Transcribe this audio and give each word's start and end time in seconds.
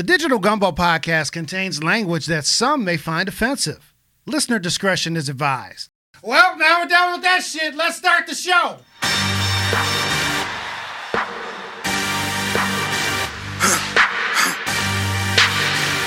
The 0.00 0.06
Digital 0.06 0.38
Gumbo 0.38 0.72
podcast 0.72 1.30
contains 1.30 1.82
language 1.82 2.24
that 2.24 2.46
some 2.46 2.84
may 2.84 2.96
find 2.96 3.28
offensive. 3.28 3.92
Listener 4.24 4.58
discretion 4.58 5.14
is 5.14 5.28
advised. 5.28 5.90
Well, 6.22 6.56
now 6.56 6.80
we're 6.80 6.88
done 6.88 7.12
with 7.12 7.20
that 7.20 7.42
shit. 7.42 7.74
Let's 7.74 7.98
start 7.98 8.26
the 8.26 8.34
show. 8.34 8.78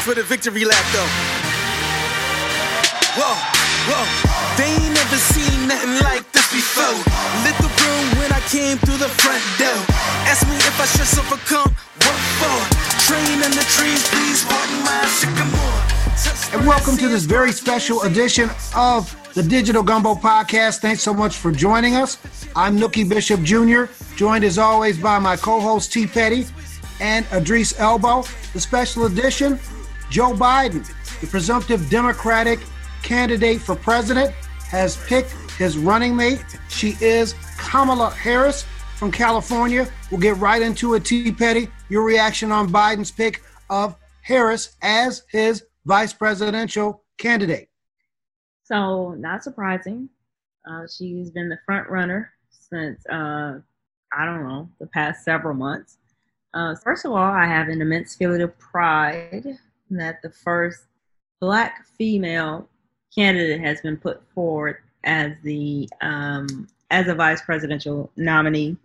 For 0.01 0.15
the 0.15 0.23
victory 0.23 0.65
lap, 0.65 0.83
though. 0.89 1.05
Whoa, 3.13 3.37
whoa. 3.93 4.09
They 4.57 4.73
ain't 4.73 4.95
never 4.95 5.17
seen 5.17 5.67
nothing 5.67 6.01
like 6.01 6.31
this 6.31 6.49
before. 6.49 6.97
Lit 7.45 7.53
the 7.61 7.69
room 7.69 8.17
when 8.17 8.33
I 8.33 8.39
came 8.49 8.79
through 8.79 8.97
the 8.97 9.09
front 9.21 9.43
door. 9.61 9.85
Ask 10.25 10.49
me 10.49 10.55
if 10.55 10.81
I 10.81 10.85
should 10.89 11.05
overcome. 11.19 11.75
Welcome 16.65 16.95
to 16.95 17.09
this 17.09 17.25
very 17.25 17.51
special 17.51 18.03
edition 18.03 18.49
of 18.73 19.13
the 19.33 19.43
Digital 19.43 19.83
Gumbo 19.83 20.15
Podcast. 20.15 20.79
Thanks 20.79 21.01
so 21.01 21.13
much 21.13 21.35
for 21.35 21.51
joining 21.51 21.95
us. 21.95 22.17
I'm 22.55 22.79
Nookie 22.79 23.07
Bishop 23.07 23.41
Jr., 23.41 23.91
joined 24.15 24.45
as 24.45 24.57
always 24.57 24.97
by 24.97 25.19
my 25.19 25.35
co 25.35 25.59
host 25.59 25.91
T. 25.91 26.07
Petty 26.07 26.45
and 27.01 27.25
Idris 27.33 27.77
Elbow. 27.79 28.23
The 28.53 28.61
special 28.61 29.07
edition 29.07 29.59
Joe 30.09 30.31
Biden, 30.31 30.87
the 31.19 31.27
presumptive 31.27 31.89
Democratic 31.89 32.59
candidate 33.01 33.59
for 33.59 33.75
president, 33.75 34.31
has 34.69 34.95
picked 35.05 35.31
his 35.57 35.77
running 35.77 36.15
mate. 36.15 36.45
She 36.69 36.95
is 37.01 37.35
Kamala 37.57 38.11
Harris 38.11 38.63
from 38.95 39.11
California. 39.11 39.85
We'll 40.11 40.21
get 40.21 40.37
right 40.37 40.61
into 40.61 40.93
it, 40.93 41.03
T. 41.03 41.29
Petty. 41.33 41.67
Your 41.89 42.03
reaction 42.03 42.53
on 42.53 42.69
Biden's 42.69 43.11
pick 43.11 43.43
of 43.69 43.97
Harris 44.21 44.77
as 44.81 45.23
his 45.29 45.63
vice 45.85 46.13
presidential 46.13 47.03
candidate. 47.17 47.69
So, 48.63 49.11
not 49.11 49.43
surprising. 49.43 50.09
Uh, 50.67 50.87
she's 50.87 51.31
been 51.31 51.49
the 51.49 51.59
front 51.65 51.89
runner 51.89 52.31
since, 52.49 53.05
uh, 53.07 53.59
I 54.13 54.25
don't 54.25 54.43
know, 54.43 54.69
the 54.79 54.87
past 54.87 55.25
several 55.25 55.53
months. 55.53 55.97
Uh, 56.53 56.75
first 56.75 57.03
of 57.03 57.11
all, 57.11 57.17
I 57.17 57.45
have 57.45 57.67
an 57.67 57.81
immense 57.81 58.15
feeling 58.15 58.41
of 58.41 58.57
pride 58.59 59.57
that 59.89 60.21
the 60.21 60.29
first 60.29 60.83
black 61.41 61.85
female 61.97 62.69
candidate 63.13 63.59
has 63.59 63.81
been 63.81 63.97
put 63.97 64.21
forward 64.33 64.77
as 65.03 65.33
the 65.43 65.89
um, 66.01 66.67
as 66.89 67.07
a 67.07 67.15
vice 67.15 67.41
presidential 67.41 68.11
nominee 68.15 68.77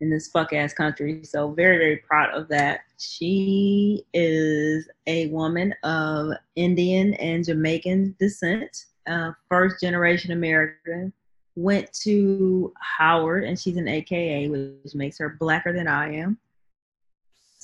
in 0.00 0.10
this 0.10 0.28
fuck 0.28 0.52
ass 0.52 0.72
country. 0.72 1.24
So 1.24 1.50
very 1.50 1.78
very 1.78 1.96
proud 1.98 2.34
of 2.34 2.48
that. 2.48 2.80
She 2.98 4.04
is 4.12 4.88
a 5.06 5.28
woman 5.28 5.74
of 5.82 6.32
Indian 6.56 7.14
and 7.14 7.44
Jamaican 7.44 8.16
descent, 8.18 8.86
uh, 9.06 9.32
first 9.48 9.80
generation 9.80 10.32
American. 10.32 11.12
Went 11.56 11.92
to 12.02 12.72
Howard 12.80 13.44
and 13.44 13.58
she's 13.58 13.76
an 13.76 13.86
AKA, 13.86 14.48
which 14.48 14.94
makes 14.94 15.18
her 15.18 15.36
blacker 15.38 15.72
than 15.72 15.86
I 15.86 16.12
am. 16.14 16.36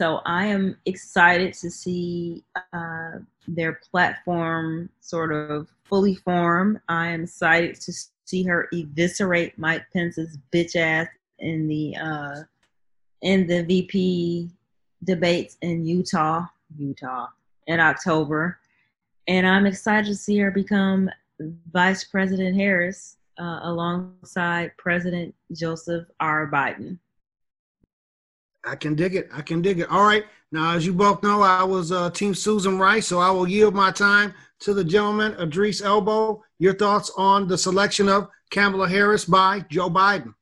So 0.01 0.21
I 0.25 0.47
am 0.47 0.79
excited 0.87 1.53
to 1.55 1.71
see 1.71 2.43
uh, 2.73 3.19
their 3.47 3.81
platform 3.91 4.89
sort 5.01 5.31
of 5.31 5.69
fully 5.85 6.15
form. 6.15 6.81
I 6.89 7.09
am 7.09 7.25
excited 7.25 7.79
to 7.83 7.93
see 8.25 8.43
her 8.45 8.69
eviscerate 8.73 9.59
Mike 9.59 9.83
Pence's 9.93 10.39
bitch 10.55 10.77
ass 10.77 11.09
in 11.41 11.67
the 11.67 11.97
uh, 11.97 12.37
in 13.23 13.47
the 13.47 13.63
VP 13.65 14.51
debates 15.05 15.57
in 15.63 15.85
Utah, 15.85 16.47
Utah 16.79 17.27
in 17.67 17.81
October, 17.81 18.59
and 19.29 19.47
I'm 19.47 19.67
excited 19.67 20.07
to 20.07 20.15
see 20.15 20.39
her 20.39 20.51
become 20.51 21.11
Vice 21.73 22.05
President 22.05 22.57
Harris 22.57 23.17
uh, 23.39 23.61
alongside 23.63 24.73
President 24.77 25.35
Joseph 25.53 26.07
R. 26.21 26.51
Biden. 26.51 26.99
I 28.65 28.77
can 28.77 28.95
dig 28.95 29.15
it. 29.15 29.29
I 29.33 29.41
can 29.41 29.63
dig 29.63 29.81
it. 29.81 29.91
All 29.91 30.05
right. 30.05 30.25
Now, 30.53 30.75
as 30.75 30.85
you 30.85 30.93
both 30.93 31.23
know, 31.23 31.43
I 31.43 31.63
was 31.63 31.93
uh, 31.93 32.11
Team 32.11 32.35
Susan 32.35 32.79
Rice, 32.79 33.07
so 33.07 33.19
I 33.19 33.31
will 33.31 33.49
yield 33.49 33.75
my 33.75 33.91
time 33.91 34.35
to 34.61 34.75
the 34.75 34.85
gentleman, 34.85 35.35
Idris 35.41 35.81
Elbow. 35.81 36.43
Your 36.59 36.75
thoughts 36.75 37.11
on 37.17 37.49
the 37.49 37.57
selection 37.57 38.09
of 38.09 38.29
Kamala 38.51 38.89
Harris 38.89 39.25
by 39.25 39.65
Joe 39.71 39.89
Biden? 39.89 40.35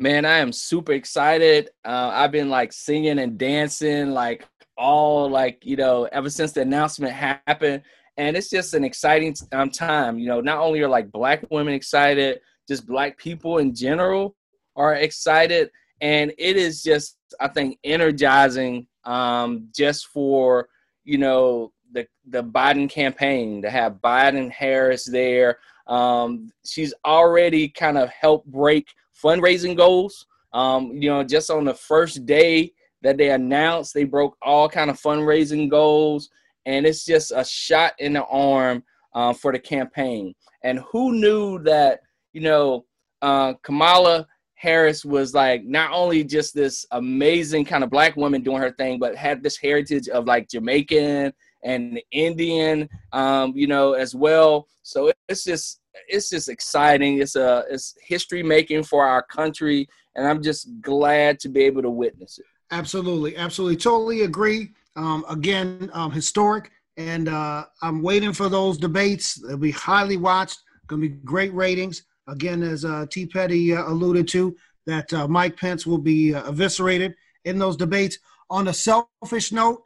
Man, 0.00 0.24
I 0.24 0.38
am 0.38 0.50
super 0.50 0.92
excited. 0.92 1.68
Uh, 1.84 2.10
I've 2.14 2.32
been 2.32 2.48
like 2.48 2.72
singing 2.72 3.18
and 3.18 3.36
dancing 3.36 4.12
like 4.12 4.48
all 4.78 5.28
like 5.28 5.62
you 5.62 5.76
know 5.76 6.08
ever 6.10 6.30
since 6.30 6.52
the 6.52 6.62
announcement 6.62 7.12
happened, 7.12 7.82
and 8.16 8.34
it's 8.34 8.48
just 8.48 8.72
an 8.72 8.82
exciting 8.82 9.36
um, 9.52 9.68
time. 9.68 10.18
You 10.18 10.28
know, 10.28 10.40
not 10.40 10.56
only 10.56 10.80
are 10.80 10.88
like 10.88 11.12
black 11.12 11.44
women 11.50 11.74
excited, 11.74 12.40
just 12.66 12.86
black 12.86 13.18
people 13.18 13.58
in 13.58 13.74
general 13.74 14.34
are 14.74 14.94
excited, 14.94 15.70
and 16.00 16.32
it 16.38 16.56
is 16.56 16.82
just 16.82 17.18
I 17.38 17.48
think 17.48 17.78
energizing 17.84 18.86
um, 19.04 19.68
just 19.76 20.06
for 20.06 20.70
you 21.04 21.18
know 21.18 21.74
the 21.92 22.06
the 22.26 22.42
Biden 22.42 22.88
campaign 22.88 23.60
to 23.60 23.68
have 23.68 24.00
Biden 24.02 24.50
Harris 24.50 25.04
there. 25.04 25.58
Um, 25.86 26.50
she's 26.64 26.94
already 27.04 27.68
kind 27.68 27.98
of 27.98 28.08
helped 28.08 28.50
break 28.50 28.86
fundraising 29.22 29.76
goals. 29.76 30.26
Um, 30.52 30.92
you 30.92 31.08
know, 31.08 31.22
just 31.22 31.50
on 31.50 31.64
the 31.64 31.74
first 31.74 32.26
day 32.26 32.72
that 33.02 33.16
they 33.16 33.30
announced, 33.30 33.94
they 33.94 34.04
broke 34.04 34.36
all 34.42 34.68
kind 34.68 34.90
of 34.90 35.00
fundraising 35.00 35.70
goals, 35.70 36.30
and 36.66 36.86
it's 36.86 37.04
just 37.04 37.32
a 37.34 37.44
shot 37.44 37.92
in 37.98 38.14
the 38.14 38.24
arm 38.24 38.82
uh, 39.14 39.32
for 39.32 39.52
the 39.52 39.58
campaign. 39.58 40.34
And 40.64 40.80
who 40.90 41.12
knew 41.12 41.58
that 41.60 42.00
you 42.32 42.40
know 42.40 42.84
uh, 43.22 43.54
Kamala 43.62 44.26
Harris 44.60 45.06
was 45.06 45.32
like 45.32 45.64
not 45.64 45.90
only 45.90 46.22
just 46.22 46.54
this 46.54 46.84
amazing 46.90 47.64
kind 47.64 47.82
of 47.82 47.88
black 47.88 48.14
woman 48.16 48.42
doing 48.42 48.60
her 48.60 48.72
thing, 48.72 48.98
but 48.98 49.16
had 49.16 49.42
this 49.42 49.56
heritage 49.56 50.08
of 50.08 50.26
like 50.26 50.50
Jamaican 50.50 51.32
and 51.64 52.00
Indian, 52.12 52.88
um, 53.12 53.52
you 53.56 53.66
know, 53.66 53.94
as 53.94 54.14
well. 54.14 54.66
So 54.82 55.12
it's 55.28 55.44
just 55.44 55.79
it's 56.08 56.30
just 56.30 56.48
exciting. 56.48 57.20
It's 57.20 57.36
a 57.36 57.64
it's 57.70 57.94
history 58.02 58.42
making 58.42 58.84
for 58.84 59.06
our 59.06 59.22
country, 59.22 59.88
and 60.14 60.26
I'm 60.26 60.42
just 60.42 60.68
glad 60.80 61.40
to 61.40 61.48
be 61.48 61.64
able 61.64 61.82
to 61.82 61.90
witness 61.90 62.38
it. 62.38 62.46
Absolutely, 62.70 63.36
absolutely, 63.36 63.76
totally 63.76 64.22
agree. 64.22 64.70
Um, 64.96 65.24
again, 65.28 65.90
um, 65.92 66.10
historic, 66.10 66.70
and 66.96 67.28
uh, 67.28 67.64
I'm 67.82 68.02
waiting 68.02 68.32
for 68.32 68.48
those 68.48 68.78
debates. 68.78 69.34
They'll 69.34 69.56
be 69.56 69.70
highly 69.70 70.16
watched. 70.16 70.58
Going 70.86 71.02
to 71.02 71.08
be 71.08 71.14
great 71.24 71.54
ratings. 71.54 72.04
Again, 72.28 72.62
as 72.62 72.84
uh, 72.84 73.06
T. 73.10 73.26
Petty 73.26 73.74
uh, 73.74 73.88
alluded 73.88 74.28
to, 74.28 74.56
that 74.86 75.12
uh, 75.12 75.26
Mike 75.28 75.56
Pence 75.56 75.86
will 75.86 75.98
be 75.98 76.34
uh, 76.34 76.48
eviscerated 76.48 77.14
in 77.44 77.58
those 77.58 77.76
debates. 77.76 78.18
On 78.50 78.68
a 78.68 78.72
selfish 78.72 79.52
note, 79.52 79.82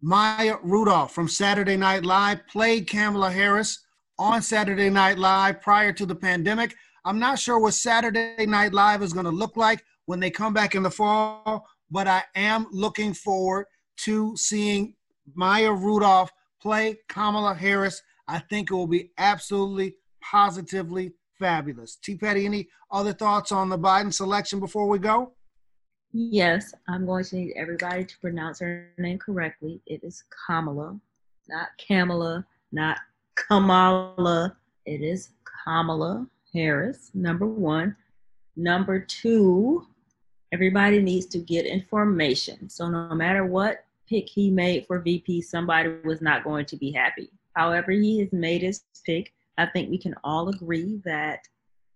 Maya 0.00 0.56
Rudolph 0.62 1.12
from 1.12 1.28
Saturday 1.28 1.76
Night 1.76 2.04
Live 2.04 2.46
played 2.46 2.88
Kamala 2.88 3.30
Harris 3.30 3.83
on 4.18 4.42
Saturday 4.42 4.90
Night 4.90 5.18
Live 5.18 5.60
prior 5.60 5.92
to 5.92 6.06
the 6.06 6.14
pandemic. 6.14 6.74
I'm 7.04 7.18
not 7.18 7.38
sure 7.38 7.58
what 7.58 7.74
Saturday 7.74 8.46
Night 8.46 8.72
Live 8.72 9.02
is 9.02 9.12
going 9.12 9.26
to 9.26 9.30
look 9.30 9.56
like 9.56 9.84
when 10.06 10.20
they 10.20 10.30
come 10.30 10.54
back 10.54 10.74
in 10.74 10.82
the 10.82 10.90
fall, 10.90 11.66
but 11.90 12.06
I 12.06 12.22
am 12.34 12.66
looking 12.70 13.12
forward 13.14 13.66
to 13.98 14.36
seeing 14.36 14.94
Maya 15.34 15.72
Rudolph 15.72 16.30
play 16.60 16.98
Kamala 17.08 17.54
Harris. 17.54 18.02
I 18.28 18.38
think 18.38 18.70
it 18.70 18.74
will 18.74 18.86
be 18.86 19.10
absolutely, 19.18 19.96
positively 20.22 21.12
fabulous. 21.38 21.96
T. 21.96 22.16
Petty, 22.16 22.46
any 22.46 22.68
other 22.90 23.12
thoughts 23.12 23.52
on 23.52 23.68
the 23.68 23.78
Biden 23.78 24.12
selection 24.12 24.60
before 24.60 24.88
we 24.88 24.98
go? 24.98 25.32
Yes, 26.12 26.72
I'm 26.88 27.06
going 27.06 27.24
to 27.24 27.36
need 27.36 27.54
everybody 27.56 28.04
to 28.04 28.18
pronounce 28.20 28.60
her 28.60 28.92
name 28.98 29.18
correctly. 29.18 29.82
It 29.86 30.04
is 30.04 30.22
Kamala, 30.46 30.98
not 31.48 31.68
Kamala, 31.76 32.46
not 32.70 32.98
Kamala. 33.34 34.56
It 34.86 35.00
is 35.00 35.30
Kamala 35.64 36.26
Harris, 36.52 37.10
number 37.14 37.46
one. 37.46 37.96
Number 38.56 39.00
two, 39.00 39.86
everybody 40.52 41.00
needs 41.00 41.26
to 41.26 41.38
get 41.38 41.66
information. 41.66 42.68
So 42.68 42.88
no 42.88 43.14
matter 43.14 43.44
what 43.44 43.84
pick 44.08 44.28
he 44.28 44.50
made 44.50 44.86
for 44.86 45.00
VP, 45.00 45.42
somebody 45.42 45.94
was 46.04 46.20
not 46.20 46.44
going 46.44 46.66
to 46.66 46.76
be 46.76 46.92
happy. 46.92 47.30
However, 47.54 47.92
he 47.92 48.20
has 48.20 48.32
made 48.32 48.62
his 48.62 48.84
pick 49.04 49.32
I 49.56 49.66
think 49.66 49.90
we 49.90 49.98
can 49.98 50.14
all 50.24 50.48
agree 50.48 51.00
that 51.04 51.46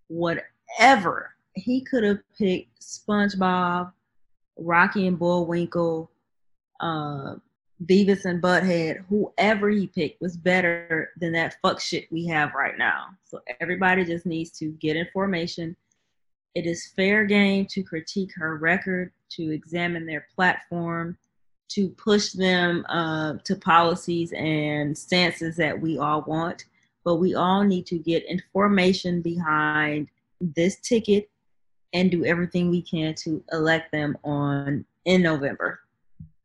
whatever 0.08 1.34
he 1.54 1.80
could 1.80 2.04
have 2.04 2.20
picked 2.38 2.80
SpongeBob, 2.80 3.92
Rocky 4.56 5.06
and 5.06 5.18
Bullwinkle, 5.18 6.10
uh, 6.80 7.34
Beavis 7.84 8.24
and 8.24 8.42
Butthead, 8.42 9.04
whoever 9.08 9.68
he 9.68 9.86
picked 9.86 10.20
was 10.20 10.36
better 10.36 11.12
than 11.18 11.32
that 11.32 11.56
fuck 11.62 11.80
shit 11.80 12.10
we 12.10 12.26
have 12.26 12.54
right 12.54 12.76
now. 12.76 13.06
So 13.24 13.40
everybody 13.60 14.04
just 14.04 14.26
needs 14.26 14.50
to 14.58 14.70
get 14.72 14.96
information. 14.96 15.76
It 16.54 16.66
is 16.66 16.92
fair 16.96 17.24
game 17.24 17.66
to 17.66 17.82
critique 17.82 18.32
her 18.34 18.56
record, 18.56 19.12
to 19.30 19.52
examine 19.52 20.06
their 20.06 20.26
platform, 20.34 21.16
to 21.68 21.90
push 21.90 22.32
them 22.32 22.84
uh, 22.88 23.34
to 23.44 23.54
policies 23.54 24.32
and 24.32 24.96
stances 24.96 25.56
that 25.56 25.80
we 25.80 25.98
all 25.98 26.22
want. 26.22 26.64
But 27.04 27.16
we 27.16 27.34
all 27.34 27.62
need 27.62 27.86
to 27.86 27.98
get 27.98 28.24
information 28.24 29.22
behind 29.22 30.08
this 30.40 30.80
ticket 30.80 31.30
and 31.92 32.10
do 32.10 32.24
everything 32.24 32.70
we 32.70 32.82
can 32.82 33.14
to 33.14 33.42
elect 33.52 33.92
them 33.92 34.18
on 34.24 34.84
in 35.04 35.22
November. 35.22 35.80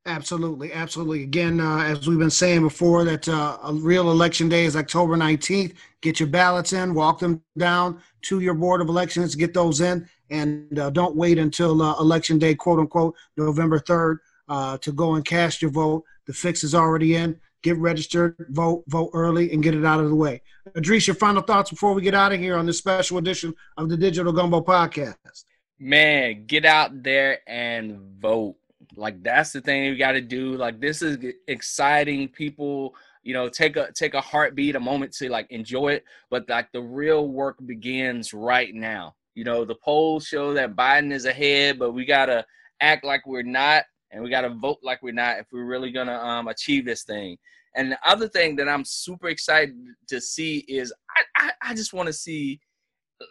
Absolutely, 0.05 0.73
absolutely. 0.73 1.23
Again, 1.23 1.61
uh, 1.61 1.77
as 1.77 2.05
we've 2.07 2.19
been 2.19 2.29
saying 2.29 2.61
before, 2.61 3.05
that 3.05 3.27
uh, 3.29 3.57
a 3.63 3.73
real 3.73 4.11
election 4.11 4.49
day 4.49 4.65
is 4.65 4.75
October 4.75 5.15
19th. 5.15 5.75
Get 6.01 6.19
your 6.19 6.27
ballots 6.27 6.73
in, 6.73 6.93
walk 6.93 7.19
them 7.19 7.41
down 7.57 8.01
to 8.23 8.41
your 8.41 8.53
board 8.53 8.81
of 8.81 8.89
elections, 8.89 9.33
get 9.35 9.53
those 9.53 9.79
in, 9.79 10.05
and 10.29 10.77
uh, 10.77 10.89
don't 10.89 11.15
wait 11.15 11.37
until 11.37 11.81
uh, 11.81 11.97
election 11.99 12.37
day, 12.37 12.53
quote 12.53 12.79
unquote, 12.79 13.15
November 13.37 13.79
3rd, 13.79 14.17
uh, 14.49 14.77
to 14.79 14.91
go 14.91 15.15
and 15.15 15.23
cast 15.23 15.61
your 15.61 15.71
vote. 15.71 16.03
The 16.25 16.33
fix 16.33 16.65
is 16.65 16.75
already 16.75 17.15
in. 17.15 17.39
Get 17.61 17.77
registered, 17.77 18.35
vote, 18.49 18.83
vote 18.87 19.11
early, 19.13 19.53
and 19.53 19.63
get 19.63 19.73
it 19.73 19.85
out 19.85 20.01
of 20.01 20.09
the 20.09 20.15
way. 20.15 20.41
Idris, 20.75 21.07
your 21.07 21.15
final 21.15 21.41
thoughts 21.41 21.69
before 21.69 21.93
we 21.93 22.01
get 22.01 22.13
out 22.13 22.33
of 22.33 22.41
here 22.41 22.57
on 22.57 22.65
this 22.65 22.77
special 22.77 23.19
edition 23.19 23.55
of 23.77 23.87
the 23.87 23.95
Digital 23.95 24.33
Gumbo 24.33 24.59
Podcast. 24.59 25.45
Man, 25.79 26.45
get 26.45 26.65
out 26.65 27.03
there 27.03 27.39
and 27.47 27.99
vote 28.19 28.57
like 28.95 29.21
that's 29.23 29.51
the 29.51 29.61
thing 29.61 29.85
you 29.85 29.97
got 29.97 30.13
to 30.13 30.21
do. 30.21 30.55
Like 30.55 30.79
this 30.79 31.01
is 31.01 31.17
exciting. 31.47 32.27
People, 32.29 32.95
you 33.23 33.33
know, 33.33 33.49
take 33.49 33.75
a 33.75 33.91
take 33.91 34.13
a 34.13 34.21
heartbeat, 34.21 34.75
a 34.75 34.79
moment 34.79 35.13
to 35.13 35.29
like 35.29 35.47
enjoy 35.49 35.93
it. 35.93 36.05
But 36.29 36.47
like 36.49 36.71
the 36.71 36.81
real 36.81 37.27
work 37.27 37.57
begins 37.65 38.33
right 38.33 38.73
now. 38.73 39.15
You 39.35 39.43
know, 39.43 39.65
the 39.65 39.75
polls 39.75 40.25
show 40.25 40.53
that 40.53 40.75
Biden 40.75 41.11
is 41.11 41.25
ahead, 41.25 41.79
but 41.79 41.91
we 41.91 42.05
gotta 42.05 42.45
act 42.81 43.03
like 43.03 43.25
we're 43.25 43.43
not, 43.43 43.83
and 44.11 44.23
we 44.23 44.29
gotta 44.29 44.49
vote 44.49 44.79
like 44.83 45.01
we're 45.01 45.13
not 45.13 45.39
if 45.39 45.47
we're 45.51 45.65
really 45.65 45.91
gonna 45.91 46.17
um, 46.17 46.47
achieve 46.47 46.85
this 46.85 47.03
thing. 47.03 47.37
And 47.75 47.91
the 47.91 47.99
other 48.05 48.27
thing 48.27 48.55
that 48.57 48.69
I'm 48.69 48.85
super 48.85 49.29
excited 49.29 49.75
to 50.07 50.21
see 50.21 50.59
is 50.67 50.93
I, 51.17 51.47
I, 51.47 51.51
I 51.69 51.73
just 51.73 51.93
want 51.93 52.05
to 52.07 52.13
see 52.13 52.59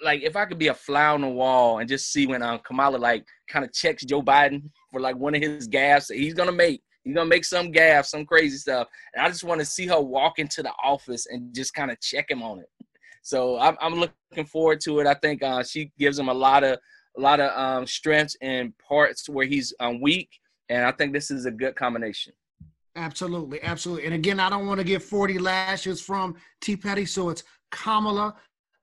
like 0.03 0.23
if 0.23 0.37
I 0.37 0.47
could 0.47 0.59
be 0.59 0.69
a 0.69 0.75
fly 0.75 1.07
on 1.07 1.21
the 1.21 1.29
wall 1.29 1.79
and 1.79 1.89
just 1.89 2.13
see 2.13 2.27
when 2.27 2.43
um 2.43 2.61
Kamala 2.61 2.97
like 2.97 3.25
kind 3.49 3.65
of 3.65 3.73
checks 3.73 4.05
Joe 4.05 4.23
Biden 4.23 4.71
for 4.93 5.01
like 5.01 5.17
one 5.17 5.35
of 5.35 5.43
his 5.43 5.69
gaffes 5.69 6.07
that 6.09 6.19
he's 6.19 6.35
gonna 6.35 6.53
make. 6.53 6.83
He's 7.03 7.15
gonna 7.15 7.29
make 7.29 7.45
some 7.45 7.73
gaff, 7.73 8.07
some 8.07 8.25
crazy 8.25 8.59
stuff, 8.59 8.87
and 9.15 9.25
I 9.25 9.29
just 9.29 9.43
want 9.43 9.59
to 9.61 9.65
see 9.65 9.87
her 9.87 10.01
walk 10.01 10.39
into 10.39 10.63
the 10.63 10.73
office 10.85 11.27
and 11.27 11.53
just 11.53 11.75
kind 11.75 11.91
of 11.91 12.01
check 12.01 12.31
him 12.31 12.43
on 12.43 12.61
it. 12.61 12.71
So 13.23 13.59
I'm, 13.59 13.77
I'm 13.81 13.95
looking 13.95 14.47
forward 14.47 14.81
to 14.83 15.01
it. 15.01 15.07
I 15.07 15.15
think 15.15 15.43
uh, 15.43 15.65
she 15.65 15.91
gives 15.99 16.19
him 16.19 16.29
a 16.29 16.35
lot 16.35 16.63
of 16.63 16.79
a 17.17 17.21
lot 17.21 17.41
of 17.41 17.59
um, 17.59 17.87
strengths 17.87 18.37
and 18.41 18.73
parts 18.79 19.29
where 19.29 19.47
he's 19.47 19.75
um, 19.81 20.01
weak, 20.01 20.29
and 20.69 20.85
I 20.85 20.93
think 20.93 21.13
this 21.13 21.31
is 21.31 21.47
a 21.47 21.51
good 21.51 21.75
combination. 21.75 22.33
Absolutely, 22.95 23.61
absolutely. 23.63 24.05
And 24.05 24.15
again, 24.15 24.39
I 24.39 24.51
don't 24.51 24.67
want 24.67 24.79
to 24.79 24.85
get 24.85 25.03
40 25.03 25.39
lashes 25.39 26.01
from 26.01 26.37
T. 26.61 26.77
Petty, 26.77 27.07
so 27.07 27.31
it's 27.31 27.43
Kamala, 27.71 28.35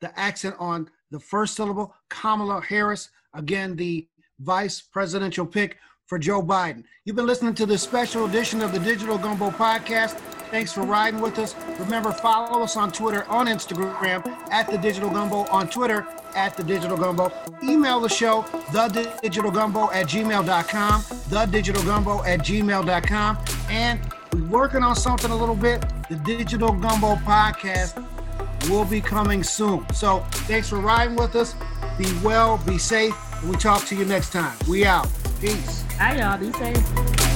the 0.01 0.17
accent 0.19 0.55
on 0.59 0.89
the 1.11 1.19
first 1.19 1.55
syllable, 1.55 1.93
Kamala 2.09 2.61
Harris, 2.61 3.09
again, 3.33 3.75
the 3.75 4.07
vice 4.39 4.81
presidential 4.81 5.45
pick 5.45 5.77
for 6.09 6.17
Joe 6.17 6.41
Biden. 6.41 6.83
You've 7.05 7.15
been 7.15 7.27
listening 7.27 7.53
to 7.53 7.67
this 7.67 7.83
special 7.83 8.25
edition 8.25 8.61
of 8.61 8.73
the 8.73 8.79
Digital 8.79 9.17
Gumbo 9.17 9.51
Podcast. 9.51 10.17
Thanks 10.49 10.73
for 10.73 10.81
riding 10.81 11.21
with 11.21 11.37
us. 11.37 11.55
Remember, 11.77 12.11
follow 12.11 12.63
us 12.63 12.75
on 12.75 12.91
Twitter, 12.91 13.23
on 13.25 13.45
Instagram, 13.45 14.27
at 14.49 14.67
the 14.67 14.77
Digital 14.79 15.11
Gumbo, 15.11 15.45
on 15.51 15.69
Twitter, 15.69 16.07
at 16.35 16.57
the 16.57 16.63
Digital 16.63 16.97
Gumbo. 16.97 17.31
Email 17.63 17.99
the 17.99 18.09
show, 18.09 18.43
the 18.73 18.87
Digital 19.21 19.51
Gumbo 19.51 19.91
at 19.91 20.07
gmail.com, 20.07 21.03
the 21.29 21.45
Digital 21.45 21.83
Gumbo 21.83 22.23
at 22.23 22.39
gmail.com. 22.39 23.37
And 23.69 23.99
we're 24.33 24.47
working 24.47 24.81
on 24.81 24.95
something 24.95 25.29
a 25.29 25.35
little 25.35 25.55
bit. 25.55 25.85
The 26.09 26.15
Digital 26.15 26.73
Gumbo 26.73 27.17
Podcast 27.17 28.03
will 28.67 28.85
be 28.85 28.99
coming 28.99 29.43
soon. 29.43 29.87
So 29.93 30.21
thanks 30.31 30.69
for 30.69 30.79
riding 30.79 31.15
with 31.15 31.35
us. 31.35 31.53
Be 31.99 32.11
well, 32.23 32.57
be 32.65 32.79
safe, 32.79 33.13
and 33.41 33.51
we 33.51 33.57
talk 33.57 33.85
to 33.85 33.95
you 33.95 34.05
next 34.05 34.31
time. 34.31 34.57
We 34.67 34.85
out. 34.85 35.07
Peace. 35.41 35.83
Bye, 35.97 36.17
y'all. 36.17 36.37
Be 36.37 36.51
safe. 36.51 37.28